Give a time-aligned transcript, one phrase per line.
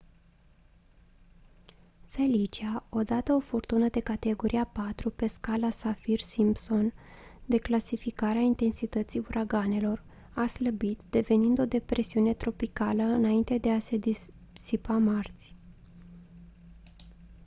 [2.07, 6.93] felicia odată o furtună de categoria 4 pe scara saffir-simpson
[7.45, 10.03] de clasificare a intensității uraganelor
[10.35, 13.97] a slăbit devenind o depresiune tropicală înainte de a se
[14.53, 15.55] disipa marți